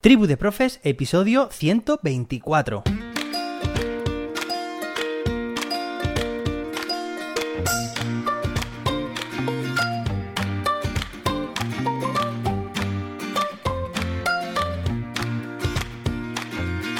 Tribu 0.00 0.28
de 0.28 0.36
Profes, 0.36 0.78
episodio 0.84 1.48
124. 1.50 2.84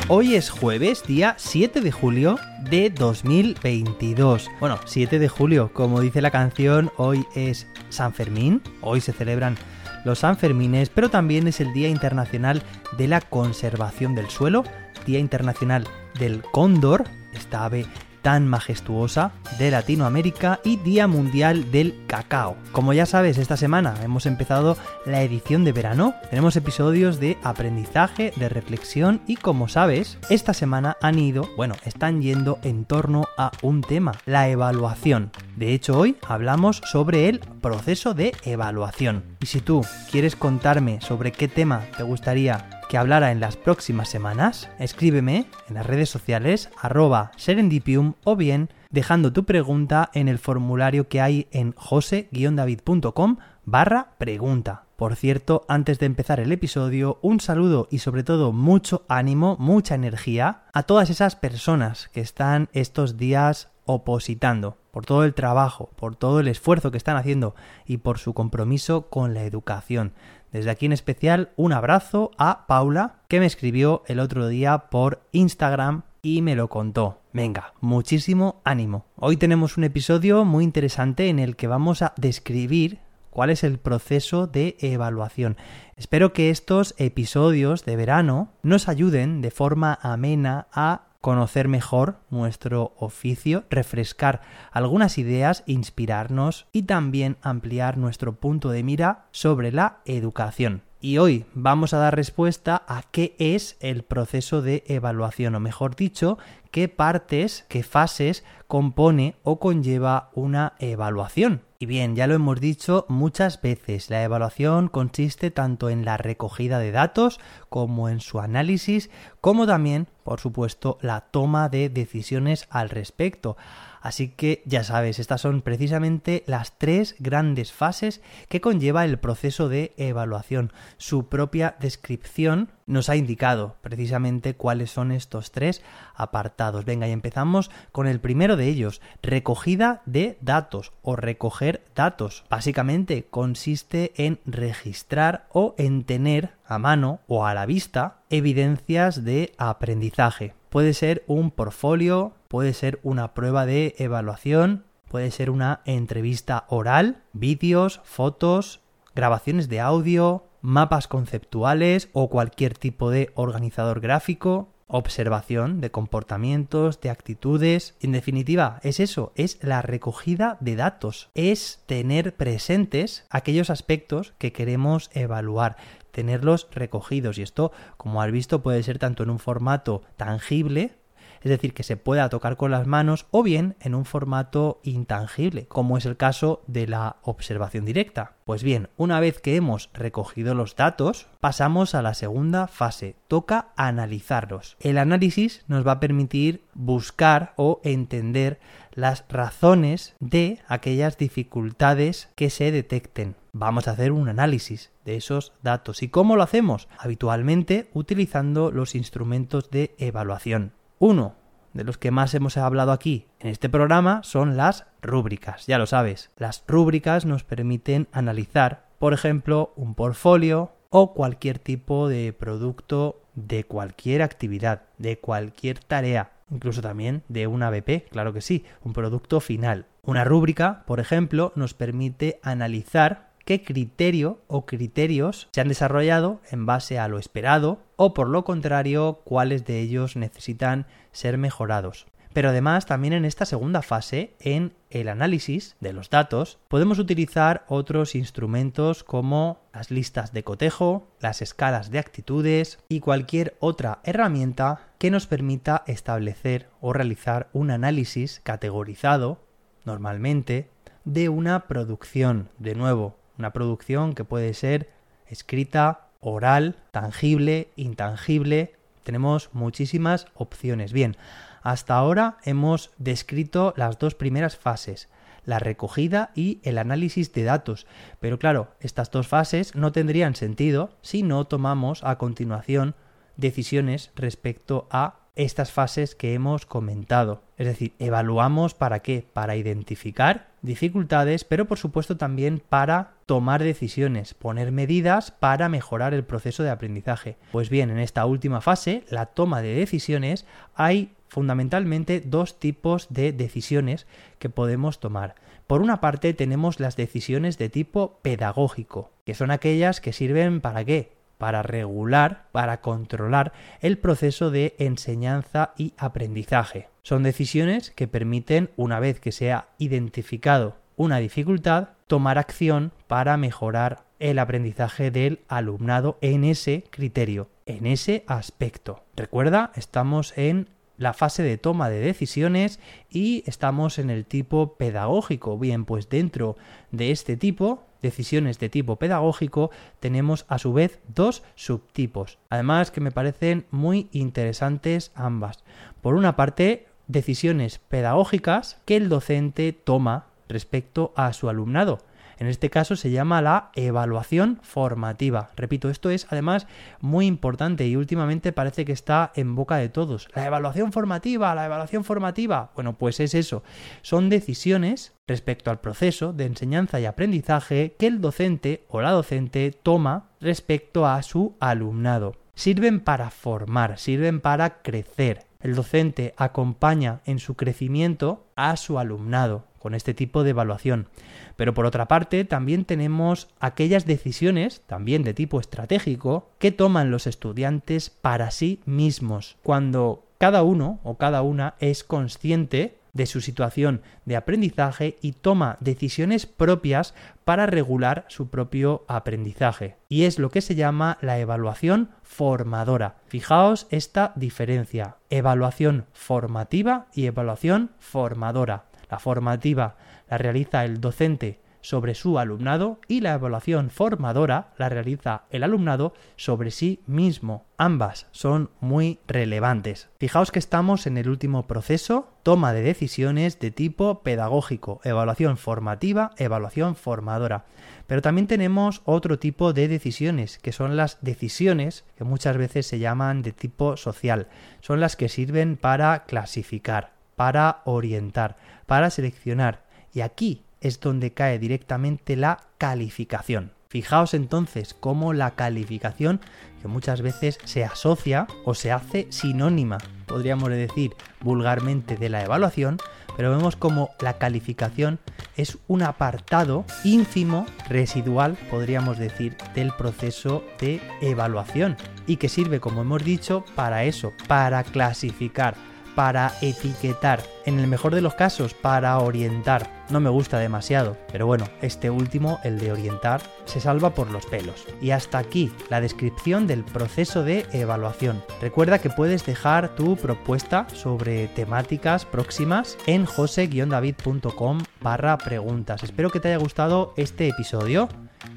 Hoy 0.09 0.35
es 0.35 0.51
jueves, 0.51 1.05
día 1.07 1.37
7 1.39 1.81
de 1.81 1.93
julio 1.93 2.37
de 2.69 2.91
2022. 2.91 4.51
Bueno, 4.59 4.81
7 4.85 5.21
de 5.21 5.29
julio, 5.29 5.71
como 5.73 6.01
dice 6.01 6.21
la 6.21 6.33
canción, 6.33 6.91
hoy 6.97 7.25
es 7.37 7.69
San 7.91 8.13
Fermín, 8.13 8.61
hoy 8.81 9.01
se 9.01 9.13
celebran 9.13 9.57
los 10.05 10.21
Sanfermines, 10.21 10.91
pero 10.91 11.09
también 11.09 11.49
es 11.49 11.61
el 11.61 11.73
Día 11.73 11.89
Internacional 11.89 12.63
de 12.97 13.09
la 13.09 13.21
Conservación 13.21 14.15
del 14.15 14.29
Suelo, 14.29 14.65
Día 15.07 15.19
Internacional 15.19 15.87
del 16.19 16.43
Cóndor, 16.43 17.05
esta 17.33 17.65
ave 17.65 17.87
tan 18.23 18.49
majestuosa 18.49 19.33
de 19.59 19.71
Latinoamérica 19.71 20.61
y 20.65 20.77
Día 20.77 21.07
Mundial 21.07 21.71
del 21.71 21.95
Cacao. 22.09 22.57
Como 22.73 22.93
ya 22.93 23.07
sabes, 23.07 23.39
esta 23.39 23.57
semana 23.57 23.95
hemos 24.03 24.27
empezado 24.27 24.77
la 25.07 25.23
edición 25.23 25.65
de 25.65 25.73
verano, 25.73 26.15
tenemos 26.31 26.57
episodios 26.57 27.21
de 27.21 27.39
aprendizaje, 27.45 28.33
de 28.35 28.49
reflexión 28.49 29.21
y 29.29 29.37
como 29.37 29.69
sabes, 29.69 30.19
esta 30.31 30.55
semana 30.55 30.97
han 31.01 31.21
ido, 31.21 31.49
bueno, 31.57 31.77
están 31.85 32.21
yendo 32.21 32.59
en 32.65 32.85
torno 32.85 33.29
a 33.37 33.53
un 33.63 33.83
tema, 33.83 34.19
la 34.27 34.49
evaluación. 34.49 35.31
De 35.57 35.75
hecho, 35.75 35.97
hoy 35.97 36.17
hablamos 36.27 36.81
sobre 36.85 37.29
el 37.29 37.39
proceso 37.39 38.15
de 38.15 38.33
evaluación. 38.45 39.23
Y 39.41 39.47
si 39.47 39.61
tú 39.61 39.85
quieres 40.11 40.35
contarme 40.35 41.01
sobre 41.01 41.31
qué 41.31 41.47
tema 41.47 41.85
te 41.97 42.03
gustaría 42.03 42.71
que 42.89 42.97
hablara 42.97 43.33
en 43.33 43.41
las 43.41 43.57
próximas 43.57 44.09
semanas, 44.09 44.71
escríbeme 44.79 45.47
en 45.69 45.75
las 45.75 45.87
redes 45.87 46.09
sociales 46.09 46.71
arroba 46.81 47.31
serendipium 47.37 48.15
o 48.25 48.35
bien 48.35 48.71
dejando 48.91 49.33
tu 49.33 49.45
pregunta 49.45 50.11
en 50.15 50.29
el 50.29 50.39
formulario 50.39 51.09
que 51.09 51.21
hay 51.21 51.49
en 51.51 51.73
jose-david.com 51.77 53.37
barra 53.65 54.15
pregunta. 54.19 54.85
Por 54.97 55.15
cierto, 55.15 55.65
antes 55.69 55.99
de 55.99 56.07
empezar 56.07 56.41
el 56.41 56.51
episodio, 56.51 57.19
un 57.23 57.39
saludo 57.39 57.87
y 57.91 57.99
sobre 57.99 58.25
todo 58.25 58.53
mucho 58.53 59.05
ánimo, 59.09 59.57
mucha 59.61 59.95
energía 59.95 60.63
a 60.73 60.83
todas 60.83 61.11
esas 61.11 61.37
personas 61.37 62.09
que 62.13 62.21
están 62.21 62.69
estos 62.73 63.17
días 63.17 63.71
opositando, 63.85 64.77
por 64.91 65.07
todo 65.07 65.25
el 65.25 65.35
trabajo, 65.35 65.91
por 65.97 66.17
todo 66.17 66.41
el 66.41 66.49
esfuerzo 66.49 66.91
que 66.91 66.99
están 66.99 67.17
haciendo 67.17 67.55
y 67.87 67.99
por 67.99 68.19
su 68.19 68.35
compromiso 68.35 69.09
con 69.09 69.35
la 69.35 69.45
educación. 69.45 70.15
Desde 70.51 70.71
aquí 70.71 70.87
en 70.87 70.93
especial 70.93 71.51
un 71.57 71.73
abrazo 71.73 72.31
a 72.37 72.67
Paula 72.67 73.21
que 73.29 73.41
me 73.41 73.47
escribió 73.47 74.03
el 74.07 74.19
otro 74.19 74.49
día 74.49 74.89
por 74.91 75.23
Instagram 75.33 76.03
y 76.23 76.43
me 76.43 76.55
lo 76.55 76.69
contó. 76.69 77.21
Venga, 77.33 77.75
muchísimo 77.81 78.61
ánimo. 78.65 79.07
Hoy 79.17 79.37
tenemos 79.37 79.77
un 79.77 79.85
episodio 79.85 80.45
muy 80.45 80.65
interesante 80.65 81.29
en 81.29 81.39
el 81.39 81.57
que 81.57 81.67
vamos 81.67 82.03
a 82.03 82.15
describir 82.17 82.99
cuál 83.31 83.51
es 83.51 83.65
el 83.65 83.79
proceso 83.79 84.47
de 84.47 84.77
evaluación. 84.81 85.57
Espero 85.97 86.33
que 86.33 86.51
estos 86.51 86.95
episodios 86.99 87.85
de 87.85 87.97
verano 87.97 88.53
nos 88.63 88.89
ayuden 88.89 89.41
de 89.41 89.51
forma 89.51 89.99
amena 90.03 90.67
a 90.73 91.09
conocer 91.21 91.69
mejor 91.69 92.21
nuestro 92.31 92.95
oficio, 92.97 93.65
refrescar 93.71 94.41
algunas 94.71 95.19
ideas, 95.19 95.65
inspirarnos 95.67 96.67
y 96.73 96.83
también 96.83 97.37
ampliar 97.43 97.99
nuestro 97.99 98.41
punto 98.41 98.71
de 98.71 98.83
mira 98.83 99.27
sobre 99.31 99.73
la 99.73 99.99
educación. 100.05 100.88
Y 101.01 101.19
hoy 101.19 101.45
vamos 101.55 101.95
a 101.95 101.99
dar 101.99 102.17
respuesta 102.17 102.83
a 102.89 103.03
qué 103.03 103.37
es 103.39 103.77
el 103.79 104.03
proceso 104.03 104.63
de 104.63 104.83
evaluación, 104.89 105.55
o 105.55 105.61
mejor 105.61 105.95
dicho, 105.95 106.39
qué 106.71 106.89
partes, 106.89 107.65
qué 107.69 107.83
fases 107.83 108.45
compone 108.67 109.37
o 109.43 109.59
conlleva 109.59 110.31
una 110.35 110.75
evaluación. 110.79 111.63
Y 111.81 111.87
bien, 111.87 112.17
ya 112.17 112.27
lo 112.27 112.35
hemos 112.35 112.61
dicho 112.61 113.07
muchas 113.09 113.63
veces, 113.63 114.11
la 114.11 114.25
evaluación 114.25 114.89
consiste 114.89 115.53
tanto 115.53 115.91
en 115.91 116.05
la 116.05 116.17
recogida 116.17 116.81
de 116.81 116.91
datos 116.91 117.39
como 117.69 118.09
en 118.09 118.21
su 118.21 118.41
análisis, 118.41 119.11
como 119.41 119.65
también, 119.65 120.09
por 120.25 120.41
supuesto, 120.41 120.99
la 121.03 121.21
toma 121.21 121.69
de 121.69 121.89
decisiones 121.89 122.67
al 122.71 122.91
respecto. 122.91 123.57
Así 124.01 124.29
que 124.29 124.63
ya 124.67 124.83
sabes, 124.83 125.19
estas 125.21 125.41
son 125.41 125.63
precisamente 125.63 126.43
las 126.47 126.79
tres 126.79 127.15
grandes 127.21 127.73
fases 127.73 128.23
que 128.49 128.61
conlleva 128.61 129.05
el 129.05 129.19
proceso 129.19 129.69
de 129.69 129.93
evaluación. 129.97 130.73
Su 130.97 131.29
propia 131.29 131.77
descripción 131.79 132.71
nos 132.89 133.09
ha 133.09 133.17
indicado 133.17 133.77
precisamente 133.83 134.55
cuáles 134.55 134.91
son 134.91 135.13
estos 135.13 135.53
tres 135.53 135.83
apartados. 136.15 136.85
Venga, 136.85 137.07
y 137.07 137.13
empezamos 137.13 137.71
con 137.93 138.09
el 138.09 138.19
primero 138.19 138.57
de 138.57 138.67
ellos, 138.67 139.01
recogida 139.23 140.03
de 140.07 140.39
datos 140.41 140.93
o 141.03 141.15
recoger 141.15 141.85
datos. 141.95 142.45
Básicamente 142.51 143.27
consiste 143.31 144.13
en 144.17 144.41
registrar 144.47 145.47
o 145.53 145.75
en 145.79 146.03
tener 146.03 146.55
a 146.67 146.79
mano 146.79 147.21
o 147.29 147.47
a 147.47 147.55
la 147.55 147.67
vista 147.67 148.19
evidencias 148.31 149.25
de 149.25 149.53
aprendizaje. 149.59 150.55
Puede 150.71 150.95
ser 150.95 151.23
un 151.27 151.51
portfolio, 151.51 152.33
puede 152.49 152.73
ser 152.73 152.99
una 153.03 153.35
prueba 153.35 153.67
de 153.67 153.95
evaluación, 153.99 154.85
puede 155.09 155.31
ser 155.31 155.51
una 155.51 155.81
entrevista 155.85 156.65
oral, 156.69 157.23
vídeos, 157.33 158.01
fotos, 158.05 158.81
grabaciones 159.15 159.69
de 159.69 159.81
audio, 159.81 160.45
mapas 160.61 161.09
conceptuales 161.09 162.09
o 162.13 162.29
cualquier 162.29 162.77
tipo 162.77 163.11
de 163.11 163.31
organizador 163.35 164.01
gráfico, 164.01 164.69
observación 164.89 165.81
de 165.81 165.91
comportamientos, 165.91 167.01
de 167.01 167.11
actitudes. 167.11 167.95
En 168.01 168.13
definitiva, 168.13 168.81
es 168.83 169.01
eso, 169.01 169.33
es 169.37 169.59
la 169.63 169.83
recogida 169.83 170.57
de 170.61 170.77
datos, 170.77 171.31
es 171.35 171.83
tener 171.87 172.35
presentes 172.35 173.27
aquellos 173.31 173.71
aspectos 173.71 174.35
que 174.39 174.53
queremos 174.53 175.11
evaluar 175.13 175.77
tenerlos 176.11 176.67
recogidos 176.73 177.39
y 177.39 177.43
esto, 177.43 177.71
como 177.97 178.21
has 178.23 178.33
visto, 178.33 178.63
puede 178.63 178.83
ser 178.83 178.99
tanto 178.99 179.23
en 179.23 179.31
un 179.31 179.39
formato 179.39 180.03
tangible, 180.17 180.98
es 181.43 181.51
decir, 181.51 181.75
que 181.75 181.83
se 181.83 181.97
pueda 181.97 182.29
tocar 182.29 182.57
con 182.57 182.71
las 182.71 182.87
manos, 182.87 183.27
o 183.31 183.43
bien 183.43 183.77
en 183.81 183.95
un 183.95 184.05
formato 184.05 184.81
intangible, 184.83 185.67
como 185.67 185.99
es 185.99 186.07
el 186.07 186.17
caso 186.17 186.63
de 186.67 186.87
la 186.87 187.17
observación 187.23 187.85
directa. 187.85 188.33
Pues 188.45 188.63
bien, 188.63 188.89
una 188.97 189.21
vez 189.21 189.41
que 189.41 189.57
hemos 189.57 189.91
recogido 189.93 190.55
los 190.55 190.75
datos, 190.75 191.27
pasamos 191.41 191.95
a 191.95 192.03
la 192.03 192.15
segunda 192.15 192.67
fase, 192.67 193.17
toca 193.29 193.69
analizarlos. 193.77 194.77
El 194.81 194.99
análisis 194.99 195.65
nos 195.69 195.87
va 195.87 195.93
a 195.93 196.01
permitir 196.01 196.65
buscar 196.75 197.53
o 197.57 197.81
entender 197.85 198.59
las 198.93 199.25
razones 199.29 200.15
de 200.19 200.59
aquellas 200.67 201.19
dificultades 201.19 202.31
que 202.35 202.51
se 202.51 202.73
detecten. 202.73 203.37
Vamos 203.53 203.87
a 203.87 203.93
hacer 203.93 204.13
un 204.13 204.29
análisis 204.29 204.91
de 205.05 205.17
esos 205.17 205.53
datos. 205.63 206.03
¿Y 206.03 206.09
cómo 206.09 206.37
lo 206.37 206.43
hacemos? 206.43 206.89
Habitualmente 206.99 207.91
utilizando 207.93 208.71
los 208.71 208.95
instrumentos 208.95 209.71
de 209.71 209.95
evaluación. 209.99 210.73
Uno 210.99 211.37
de 211.75 211.85
los 211.85 211.97
que 211.97 212.11
más 212.11 212.35
hemos 212.35 212.57
hablado 212.57 212.91
aquí 212.91 213.27
en 213.39 213.49
este 213.49 213.69
programa 213.69 214.23
son 214.25 214.57
las 214.57 214.87
rúbricas, 215.01 215.67
ya 215.67 215.79
lo 215.79 215.87
sabes. 215.87 216.31
Las 216.37 216.65
rúbricas 216.67 217.25
nos 217.25 217.45
permiten 217.45 218.09
analizar, 218.11 218.87
por 218.99 219.13
ejemplo, 219.13 219.73
un 219.77 219.95
portfolio 219.95 220.73
o 220.91 221.15
cualquier 221.15 221.61
tipo 221.61 222.09
de 222.09 222.33
producto 222.33 223.23
de 223.35 223.63
cualquier 223.63 224.23
actividad, 224.23 224.83
de 224.99 225.19
cualquier 225.19 225.79
tarea, 225.79 226.33
incluso 226.51 226.83
también 226.83 227.23
de 227.29 227.47
una 227.47 227.71
BP, 227.71 228.09
claro 228.11 228.33
que 228.33 228.41
sí, 228.41 228.65
un 228.83 228.93
producto 228.93 229.41
final. 229.41 229.87
Una 230.03 230.25
rúbrica, 230.25 230.83
por 230.87 230.99
ejemplo, 230.99 231.53
nos 231.55 231.75
permite 231.75 232.41
analizar 232.43 233.28
qué 233.49 233.65
criterio 233.65 234.43
o 234.47 234.67
criterios 234.67 235.49
se 235.53 235.63
han 235.63 235.69
desarrollado 235.69 236.43
en 236.51 236.67
base 236.67 236.99
a 236.99 237.09
lo 237.09 237.19
esperado 237.19 237.81
o 237.97 238.13
por 238.13 238.29
lo 238.29 238.45
contrario 238.45 239.23
cuáles 239.25 239.65
de 239.65 239.81
ellos 239.81 240.17
necesitan 240.17 240.85
ser 241.13 241.39
mejorados. 241.39 242.07
Pero 242.35 242.51
además 242.51 242.85
también 242.85 243.15
en 243.15 243.25
esta 243.25 243.47
segunda 243.47 243.81
fase, 243.81 244.35
en 244.39 244.75
el 244.91 245.09
análisis 245.09 245.77
de 245.81 245.95
los 245.95 246.11
datos, 246.11 246.59
podemos 246.69 246.99
utilizar 246.99 247.65
otros 247.69 248.15
instrumentos 248.17 249.03
como 249.03 249.63
las 249.73 249.91
listas 249.91 250.35
de 250.35 250.45
cotejo, 250.45 251.09
las 251.19 251.41
escalas 251.41 251.91
de 251.91 252.01
actitudes 252.01 252.79
y 252.91 253.01
cualquier 253.01 253.57
otra 253.61 254.01
herramienta 254.05 254.91
que 254.99 255.11
nos 255.11 255.27
permita 255.27 255.85
establecer 255.87 256.69
o 256.83 256.93
realizar 256.93 257.49
un 257.55 257.71
análisis 257.71 258.43
categorizado, 258.45 259.41
normalmente, 259.87 260.69
de 261.07 261.31
una 261.31 261.67
producción, 261.67 262.51
de 262.59 262.75
nuevo, 262.75 263.17
una 263.39 263.53
producción 263.53 264.15
que 264.15 264.25
puede 264.25 264.55
ser 264.55 264.91
escrita, 265.27 266.09
oral, 266.21 266.77
tangible, 266.91 267.69
intangible. 267.77 268.75
Tenemos 269.05 269.51
muchísimas 269.53 270.27
opciones. 270.35 270.93
Bien, 270.93 271.17
hasta 271.63 271.95
ahora 271.95 272.39
hemos 272.45 272.91
descrito 272.99 273.75
las 273.77 273.99
dos 273.99 274.15
primeras 274.15 274.57
fases, 274.57 275.09
la 275.45 275.59
recogida 275.59 276.31
y 276.35 276.61
el 276.63 276.79
análisis 276.79 277.33
de 277.33 277.45
datos. 277.45 277.87
Pero 278.21 278.39
claro, 278.39 278.69
estas 278.81 279.11
dos 279.11 279.29
fases 279.29 279.75
no 279.75 279.93
tendrían 279.93 280.35
sentido 280.35 280.91
si 281.01 281.23
no 281.23 281.47
tomamos 281.47 282.05
a 282.05 282.19
continuación 282.19 282.95
decisiones 283.37 284.11
respecto 284.15 284.89
a 284.91 285.21
estas 285.39 285.71
fases 285.71 286.17
que 286.17 286.35
hemos 286.35 286.67
comentado. 286.67 287.43
Es 287.57 287.67
decir, 287.67 287.95
evaluamos 288.01 288.75
para 288.75 289.01
qué? 289.01 289.25
Para 289.33 289.55
identificar 289.55 290.49
dificultades, 290.63 291.45
pero 291.45 291.67
por 291.67 291.79
supuesto 291.79 292.17
también 292.17 292.61
para 292.69 293.13
tomar 293.25 293.63
decisiones, 293.63 294.35
poner 294.35 294.73
medidas 294.73 295.31
para 295.31 295.69
mejorar 295.69 296.13
el 296.13 296.25
proceso 296.25 296.65
de 296.65 296.71
aprendizaje. 296.71 297.37
Pues 297.53 297.71
bien, 297.71 297.91
en 297.91 298.01
esta 298.01 298.27
última 298.27 298.61
fase, 298.61 299.05
la 299.11 299.27
toma 299.27 299.63
de 299.63 299.75
decisiones, 299.75 300.45
hay 300.75 301.13
fundamentalmente 301.29 302.21
dos 302.21 302.59
tipos 302.59 303.07
de 303.09 303.33
decisiones 303.33 304.09
que 304.41 304.51
podemos 304.51 304.99
tomar. 304.99 305.37
Por 305.69 305.83
una 305.83 306.01
parte 306.01 306.35
tenemos 306.35 306.81
las 306.81 306.97
decisiones 306.97 307.59
de 307.59 307.69
tipo 307.69 308.19
pedagógico, 308.23 309.13
que 309.25 309.35
son 309.35 309.53
aquellas 309.53 310.01
que 310.01 310.13
sirven 310.13 310.61
para 310.61 310.85
qué? 310.85 311.18
Para 311.39 311.63
regular, 311.63 312.47
para 312.53 312.81
controlar 312.81 313.53
el 313.81 313.99
proceso 313.99 314.51
de 314.51 314.75
enseñanza 314.79 315.73
y 315.77 315.95
aprendizaje. 315.97 316.89
Son 317.03 317.23
decisiones 317.23 317.91
que 317.93 318.09
permiten, 318.09 318.71
una 318.77 319.01
vez 319.01 319.21
que 319.21 319.33
se 319.33 319.53
ha 319.53 319.69
identificado 319.79 320.77
una 320.97 321.19
dificultad, 321.19 321.91
tomar 322.09 322.39
acción 322.39 322.93
para 323.07 323.37
mejorar 323.37 324.05
el 324.19 324.39
aprendizaje 324.39 325.11
del 325.11 325.41
alumnado 325.49 326.19
en 326.21 326.45
ese 326.45 326.85
criterio, 326.91 327.49
en 327.67 327.87
ese 327.87 328.25
aspecto. 328.27 329.05
Recuerda, 329.17 329.73
estamos 329.77 330.37
en 330.37 330.69
la 330.99 331.13
fase 331.15 331.45
de 331.45 331.57
toma 331.57 331.89
de 331.89 332.01
decisiones 332.01 332.81
y 333.09 333.45
estamos 333.47 333.99
en 333.99 334.11
el 334.11 334.27
tipo 334.27 334.75
pedagógico. 334.77 335.57
Bien, 335.57 335.85
pues 335.85 336.09
dentro 336.09 336.57
de 336.91 337.13
este 337.13 337.37
tipo 337.37 337.85
decisiones 338.03 338.59
de 338.59 338.69
tipo 338.69 338.97
pedagógico, 338.97 339.71
tenemos 340.01 340.45
a 340.49 340.59
su 340.59 340.73
vez 340.73 341.01
dos 341.09 341.43
subtipos. 341.55 342.39
Además 342.51 342.91
que 342.91 343.01
me 343.01 343.11
parecen 343.11 343.67
muy 343.71 344.09
interesantes 344.13 345.13
ambas. 345.15 345.65
Por 346.01 346.15
una 346.15 346.37
parte, 346.37 346.87
decisiones 347.07 347.79
pedagógicas 347.79 348.81
que 348.85 348.97
el 348.97 349.09
docente 349.09 349.73
toma 349.73 350.27
respecto 350.49 351.13
a 351.17 351.33
su 351.33 351.49
alumnado. 351.49 351.99
En 352.39 352.47
este 352.47 352.71
caso 352.71 352.95
se 352.95 353.11
llama 353.11 353.43
la 353.43 353.71
evaluación 353.75 354.61
formativa. 354.63 355.51
Repito, 355.57 355.91
esto 355.91 356.11
es 356.11 356.27
además 356.31 356.69
muy 357.01 357.27
importante 357.27 357.87
y 357.87 357.97
últimamente 357.97 358.53
parece 358.53 358.85
que 358.85 358.93
está 358.93 359.33
en 359.35 359.57
boca 359.57 359.77
de 359.77 359.89
todos. 359.89 360.29
La 360.35 360.47
evaluación 360.47 360.93
formativa, 360.93 361.55
la 361.57 361.67
evaluación 361.67 362.05
formativa. 362.05 362.71
Bueno, 362.77 362.97
pues 362.97 363.19
es 363.19 363.35
eso. 363.35 363.65
Son 364.03 364.29
decisiones 364.29 365.15
respecto 365.27 365.71
al 365.71 365.81
proceso 365.81 366.33
de 366.33 366.47
enseñanza 366.47 367.01
y 367.01 367.07
aprendizaje 367.07 367.97
que 367.99 368.07
el 368.07 368.21
docente 368.21 368.85
o 368.89 369.01
la 369.01 369.11
docente 369.11 369.73
toma 369.83 370.29
respecto 370.41 371.07
a 371.07 371.21
su 371.23 371.57
alumnado. 371.59 372.37
Sirven 372.55 373.01
para 373.01 373.31
formar, 373.31 373.99
sirven 373.99 374.41
para 374.41 374.81
crecer. 374.83 375.45
El 375.61 375.75
docente 375.75 376.35
acompaña 376.37 377.21
en 377.25 377.41
su 377.41 377.57
crecimiento 377.57 378.47
a 378.55 378.77
su 378.77 378.99
alumnado 379.01 379.68
con 379.79 379.95
este 379.95 380.15
tipo 380.15 380.45
de 380.45 380.51
evaluación. 380.51 381.09
Pero 381.57 381.75
por 381.75 381.87
otra 381.87 382.09
parte, 382.09 382.45
también 382.45 382.85
tenemos 382.85 383.49
aquellas 383.61 384.07
decisiones, 384.07 384.83
también 384.87 385.23
de 385.23 385.35
tipo 385.35 385.61
estratégico, 385.61 386.51
que 386.59 386.73
toman 386.73 387.11
los 387.11 387.27
estudiantes 387.27 388.11
para 388.11 388.51
sí 388.51 388.81
mismos, 388.87 389.57
cuando 389.63 390.25
cada 390.39 390.63
uno 390.63 391.01
o 391.03 391.19
cada 391.19 391.43
una 391.43 391.75
es 391.81 392.05
consciente 392.05 392.99
de 393.13 393.27
su 393.27 393.41
situación 393.41 394.03
de 394.25 394.37
aprendizaje 394.37 395.17
y 395.21 395.33
toma 395.33 395.77
decisiones 395.81 396.47
propias 396.47 397.15
para 397.45 397.67
regular 397.67 398.25
su 398.29 398.49
propio 398.49 399.05
aprendizaje. 399.09 399.97
Y 400.09 400.25
es 400.25 400.39
lo 400.39 400.51
que 400.51 400.61
se 400.61 400.75
llama 400.75 401.19
la 401.21 401.39
evaluación 401.39 402.11
formadora. 402.23 403.17
Fijaos 403.27 403.87
esta 403.91 404.33
diferencia, 404.37 405.17
evaluación 405.31 406.07
formativa 406.13 407.07
y 407.13 407.27
evaluación 407.27 407.91
formadora. 407.99 408.85
La 409.11 409.19
formativa 409.19 409.97
la 410.29 410.39
realiza 410.39 410.85
el 410.85 411.01
docente 411.01 411.61
sobre 411.81 412.15
su 412.15 412.39
alumnado 412.39 413.01
y 413.09 413.21
la 413.21 413.35
evaluación 413.35 413.91
formadora 413.91 414.73
la 414.77 414.89
realiza 414.89 415.45
el 415.51 415.63
alumnado 415.63 416.13
sobre 416.37 416.71
sí 416.71 417.01
mismo. 417.07 417.67
Ambas 417.77 418.27
son 418.33 418.71
muy 418.81 419.21
relevantes. 419.27 420.09
Fijaos 420.19 420.51
que 420.51 420.59
estamos 420.59 421.07
en 421.07 421.17
el 421.17 421.29
último 421.29 421.67
proceso, 421.67 422.29
toma 422.43 422.73
de 422.73 422.83
decisiones 422.83 423.61
de 423.61 423.71
tipo 423.71 424.23
pedagógico, 424.23 425.01
evaluación 425.05 425.57
formativa, 425.57 426.33
evaluación 426.37 426.97
formadora. 426.97 427.65
Pero 428.07 428.23
también 428.23 428.47
tenemos 428.47 429.03
otro 429.05 429.39
tipo 429.39 429.73
de 429.73 429.87
decisiones, 429.87 430.59
que 430.59 430.73
son 430.73 430.97
las 430.97 431.19
decisiones 431.21 432.05
que 432.17 432.25
muchas 432.25 432.57
veces 432.57 432.87
se 432.87 432.99
llaman 432.99 433.43
de 433.43 433.53
tipo 433.53 433.97
social. 433.97 434.49
Son 434.81 434.99
las 434.99 435.15
que 435.15 435.29
sirven 435.29 435.77
para 435.77 436.25
clasificar, 436.25 437.13
para 437.39 437.83
orientar, 437.85 438.57
para 438.87 439.11
seleccionar. 439.11 439.85
Y 440.13 440.23
aquí 440.23 440.65
es 440.81 440.99
donde 440.99 441.33
cae 441.33 441.61
directamente 441.61 442.35
la 442.35 442.59
calificación. 442.79 443.71
Fijaos 443.89 444.35
entonces 444.35 444.93
cómo 444.93 445.33
la 445.33 445.53
calificación, 445.53 446.41
que 446.83 446.89
muchas 446.89 447.23
veces 447.23 447.59
se 447.65 447.85
asocia 447.85 448.49
o 448.65 448.75
se 448.75 448.91
hace 448.91 449.29
sinónima, 449.31 449.99
podríamos 450.27 450.69
decir 450.71 451.13
vulgarmente, 451.41 452.17
de 452.17 452.29
la 452.29 452.43
evaluación, 452.43 452.99
pero 453.37 453.57
vemos 453.57 453.77
como 453.77 454.11
la 454.19 454.35
calificación 454.35 455.21
es 455.57 455.79
un 455.87 456.03
apartado 456.03 456.85
ínfimo, 457.05 457.67
residual, 457.89 458.59
podríamos 458.69 459.17
decir, 459.17 459.57
del 459.77 459.93
proceso 459.93 460.65
de 460.81 461.01
evaluación 461.21 461.97
y 462.27 462.37
que 462.37 462.49
sirve, 462.49 462.81
como 462.81 463.03
hemos 463.03 463.23
dicho, 463.23 463.65
para 463.77 464.03
eso, 464.03 464.33
para 464.49 464.83
clasificar, 464.83 465.77
para 466.19 466.53
etiquetar, 466.63 467.45
en 467.65 467.79
el 467.79 467.87
mejor 467.87 468.13
de 468.13 468.21
los 468.21 468.35
casos 468.35 468.75
para 468.75 469.17
orientar. 469.21 470.05
No 470.11 470.19
me 470.19 470.31
gusta 470.31 470.59
demasiado, 470.59 471.17
pero 471.31 471.47
bueno, 471.47 471.69
este 471.81 472.11
último, 472.11 472.59
el 472.65 472.81
de 472.81 472.91
orientar, 472.91 473.41
se 473.67 473.81
salva 473.81 474.11
por 474.17 474.29
los 474.33 474.45
pelos. 474.47 474.85
Y 475.01 475.13
hasta 475.13 475.39
aquí 475.39 475.71
la 475.91 476.01
descripción 476.01 476.67
del 476.67 476.83
proceso 476.83 477.45
de 477.45 477.67
evaluación. 477.71 478.43
Recuerda 478.61 478.99
que 478.99 479.11
puedes 479.11 479.47
dejar 479.47 479.95
tu 479.95 480.17
propuesta 480.17 480.89
sobre 480.93 481.47
temáticas 481.47 482.25
próximas 482.25 482.99
en 483.07 483.25
jose-david.com 483.25 484.83
barra 485.01 485.39
preguntas. 485.39 486.03
Espero 486.03 486.31
que 486.31 486.41
te 486.41 486.49
haya 486.49 486.57
gustado 486.57 487.15
este 487.17 487.47
episodio 487.47 488.09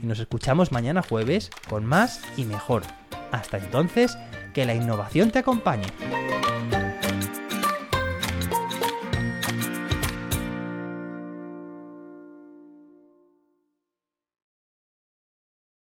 y 0.01 0.07
nos 0.07 0.19
escuchamos 0.19 0.71
mañana 0.71 1.03
jueves 1.07 1.51
con 1.69 1.85
más 1.85 2.21
y 2.37 2.45
mejor. 2.45 2.81
Hasta 3.31 3.59
entonces, 3.59 4.17
que 4.55 4.65
la 4.65 4.73
innovación 4.73 5.29
te 5.29 5.37
acompañe. 5.37 5.85